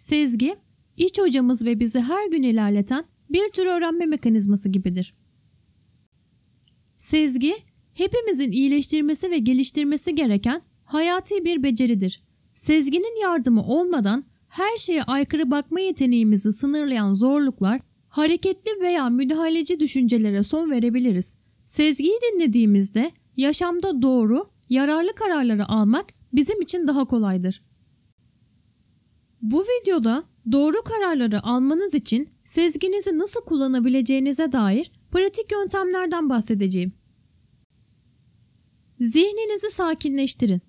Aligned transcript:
Sezgi, 0.00 0.56
iç 0.96 1.18
hocamız 1.18 1.64
ve 1.64 1.80
bizi 1.80 2.00
her 2.00 2.30
gün 2.30 2.42
ilerleten 2.42 3.04
bir 3.30 3.48
tür 3.48 3.66
öğrenme 3.66 4.06
mekanizması 4.06 4.68
gibidir. 4.68 5.14
Sezgi, 6.96 7.56
hepimizin 7.94 8.52
iyileştirmesi 8.52 9.30
ve 9.30 9.38
geliştirmesi 9.38 10.14
gereken 10.14 10.62
hayati 10.84 11.44
bir 11.44 11.62
beceridir. 11.62 12.22
Sezginin 12.52 13.22
yardımı 13.22 13.62
olmadan 13.62 14.24
her 14.48 14.76
şeye 14.76 15.02
aykırı 15.02 15.50
bakma 15.50 15.80
yeteneğimizi 15.80 16.52
sınırlayan 16.52 17.12
zorluklar, 17.12 17.80
hareketli 18.08 18.80
veya 18.80 19.10
müdahaleci 19.10 19.80
düşüncelere 19.80 20.42
son 20.42 20.70
verebiliriz. 20.70 21.36
Sezgiyi 21.64 22.18
dinlediğimizde 22.32 23.12
yaşamda 23.36 24.02
doğru, 24.02 24.48
yararlı 24.68 25.14
kararları 25.14 25.68
almak 25.68 26.06
bizim 26.32 26.62
için 26.62 26.86
daha 26.86 27.04
kolaydır. 27.04 27.62
Bu 29.42 29.62
videoda 29.62 30.24
doğru 30.52 30.82
kararları 30.82 31.42
almanız 31.42 31.94
için 31.94 32.28
sezginizi 32.44 33.18
nasıl 33.18 33.40
kullanabileceğinize 33.40 34.52
dair 34.52 34.90
pratik 35.12 35.52
yöntemlerden 35.52 36.28
bahsedeceğim. 36.30 36.92
Zihninizi 39.00 39.70
sakinleştirin. 39.70 40.60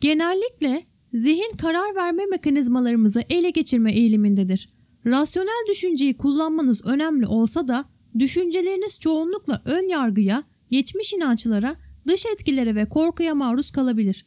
Genellikle 0.00 0.84
zihin 1.14 1.56
karar 1.56 1.94
verme 1.94 2.26
mekanizmalarımızı 2.26 3.22
ele 3.30 3.50
geçirme 3.50 3.92
eğilimindedir. 3.92 4.74
Rasyonel 5.06 5.66
düşünceyi 5.68 6.16
kullanmanız 6.16 6.86
önemli 6.86 7.26
olsa 7.26 7.68
da 7.68 7.84
düşünceleriniz 8.18 8.98
çoğunlukla 8.98 9.62
ön 9.64 9.88
yargıya, 9.88 10.44
geçmiş 10.70 11.12
inançlara, 11.12 11.76
dış 12.08 12.26
etkilere 12.26 12.74
ve 12.74 12.88
korkuya 12.88 13.34
maruz 13.34 13.70
kalabilir. 13.70 14.26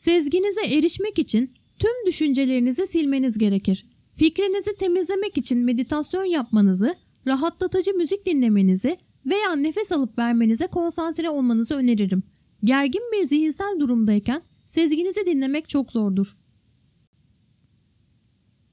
Sezginize 0.00 0.60
erişmek 0.60 1.18
için 1.18 1.50
tüm 1.78 2.06
düşüncelerinizi 2.06 2.86
silmeniz 2.86 3.38
gerekir. 3.38 3.86
Fikrinizi 4.14 4.76
temizlemek 4.76 5.38
için 5.38 5.58
meditasyon 5.58 6.24
yapmanızı, 6.24 6.94
rahatlatıcı 7.26 7.96
müzik 7.96 8.26
dinlemenizi 8.26 8.98
veya 9.26 9.56
nefes 9.56 9.92
alıp 9.92 10.18
vermenize 10.18 10.66
konsantre 10.66 11.30
olmanızı 11.30 11.74
öneririm. 11.74 12.22
Gergin 12.64 13.02
bir 13.12 13.22
zihinsel 13.22 13.80
durumdayken 13.80 14.42
sezginizi 14.64 15.26
dinlemek 15.26 15.68
çok 15.68 15.92
zordur. 15.92 16.36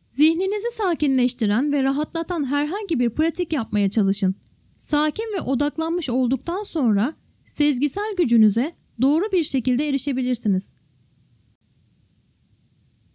Zihninizi 0.08 0.72
sakinleştiren 0.72 1.74
ve 1.74 1.84
rahatlatan 1.84 2.52
herhangi 2.52 3.00
bir 3.00 3.10
pratik 3.10 3.54
yapmaya 3.54 3.90
çalışın. 3.90 4.36
Sakin 4.76 5.34
ve 5.38 5.42
odaklanmış 5.42 6.10
olduktan 6.10 6.64
sonra 6.64 7.16
sezgisel 7.44 8.16
gücünüze 8.18 8.76
doğru 9.02 9.32
bir 9.32 9.44
şekilde 9.44 9.88
erişebilirsiniz. 9.88 10.77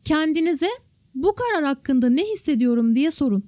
Kendinize 0.04 0.68
bu 1.14 1.34
karar 1.34 1.64
hakkında 1.64 2.10
ne 2.10 2.24
hissediyorum 2.24 2.94
diye 2.94 3.10
sorun. 3.10 3.44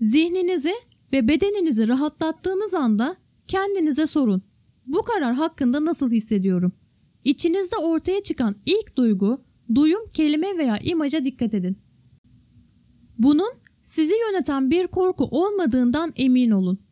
Zihninizi 0.00 0.72
ve 1.12 1.28
bedeninizi 1.28 1.88
rahatlattığınız 1.88 2.74
anda 2.74 3.16
kendinize 3.46 4.06
sorun. 4.06 4.42
Bu 4.86 5.02
karar 5.02 5.34
hakkında 5.34 5.84
nasıl 5.84 6.10
hissediyorum? 6.10 6.72
İçinizde 7.24 7.76
ortaya 7.76 8.22
çıkan 8.22 8.56
ilk 8.66 8.96
duygu, 8.96 9.44
duyum, 9.74 10.00
kelime 10.12 10.58
veya 10.58 10.78
imaja 10.78 11.24
dikkat 11.24 11.54
edin. 11.54 11.78
Bunun 13.18 13.52
sizi 13.82 14.12
yöneten 14.28 14.70
bir 14.70 14.86
korku 14.86 15.24
olmadığından 15.24 16.12
emin 16.16 16.50
olun. 16.50 16.85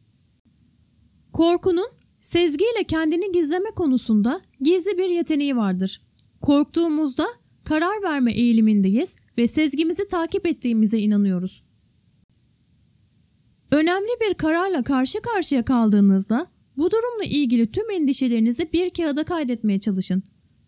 Korkunun 1.35 1.89
sezgiyle 2.19 2.85
kendini 2.89 3.33
gizleme 3.33 3.71
konusunda 3.71 4.41
gizli 4.61 4.99
bir 4.99 5.09
yeteneği 5.09 5.57
vardır. 5.57 6.01
Korktuğumuzda 6.41 7.27
karar 7.65 8.03
verme 8.03 8.33
eğilimindeyiz 8.33 9.17
ve 9.39 9.47
sezgimizi 9.47 10.09
takip 10.09 10.47
ettiğimize 10.47 10.99
inanıyoruz. 10.99 11.65
Önemli 13.71 14.11
bir 14.21 14.35
kararla 14.35 14.83
karşı 14.83 15.21
karşıya 15.21 15.65
kaldığınızda 15.65 16.47
bu 16.77 16.91
durumla 16.91 17.25
ilgili 17.25 17.71
tüm 17.71 17.91
endişelerinizi 17.91 18.73
bir 18.73 18.91
kağıda 18.91 19.25
kaydetmeye 19.25 19.81
çalışın. 19.81 20.23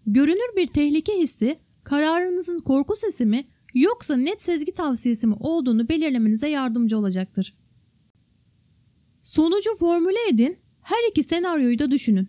Görünür 0.07 0.57
bir 0.57 0.67
tehlike 0.67 1.19
hissi 1.19 1.59
kararınızın 1.85 2.61
korku 2.61 2.97
sesi 2.97 3.27
mi 3.27 3.45
yoksa 3.75 4.17
net 4.17 4.43
sezgi 4.43 4.73
tavsiyesi 4.73 5.27
mi 5.27 5.35
olduğunu 5.41 5.89
belirlemenize 5.89 6.49
yardımcı 6.49 6.99
olacaktır. 6.99 7.55
Sonucu 9.27 9.75
formüle 9.79 10.29
edin, 10.29 10.59
her 10.83 11.11
iki 11.11 11.23
senaryoyu 11.23 11.79
da 11.79 11.91
düşünün. 11.91 12.29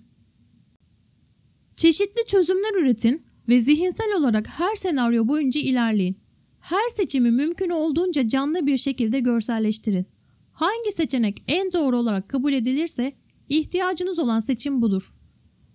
Çeşitli 1.75 2.25
çözümler 2.27 2.81
üretin 2.81 3.25
ve 3.49 3.59
zihinsel 3.59 4.15
olarak 4.17 4.47
her 4.47 4.75
senaryo 4.75 5.27
boyunca 5.27 5.61
ilerleyin. 5.61 6.17
Her 6.59 6.89
seçimi 6.89 7.31
mümkün 7.31 7.69
olduğunca 7.69 8.27
canlı 8.27 8.65
bir 8.67 8.77
şekilde 8.77 9.19
görselleştirin. 9.19 10.05
Hangi 10.51 10.91
seçenek 10.91 11.43
en 11.47 11.73
doğru 11.73 11.97
olarak 11.97 12.29
kabul 12.29 12.53
edilirse 12.53 13.13
ihtiyacınız 13.49 14.19
olan 14.19 14.39
seçim 14.39 14.81
budur. 14.81 15.13